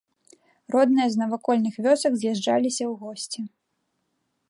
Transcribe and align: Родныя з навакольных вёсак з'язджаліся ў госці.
Родныя 0.75 1.07
з 1.15 1.21
навакольных 1.23 1.73
вёсак 1.89 2.13
з'язджаліся 2.23 2.83
ў 2.89 2.93
госці. 3.03 3.41